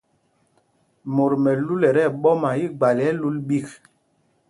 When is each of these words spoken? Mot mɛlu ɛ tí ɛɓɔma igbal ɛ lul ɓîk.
Mot 1.13 1.31
mɛlu 1.43 1.73
ɛ 1.87 1.89
tí 1.95 2.01
ɛɓɔma 2.09 2.49
igbal 2.65 2.97
ɛ 3.05 3.07
lul 3.21 3.37
ɓîk. 3.47 3.67